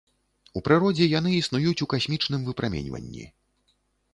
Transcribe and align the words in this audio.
У 0.59 0.61
прыродзе 0.67 1.05
яны 1.19 1.31
існуюць 1.39 1.83
у 1.87 1.89
касмічным 1.93 2.41
выпраменьванні. 2.49 3.25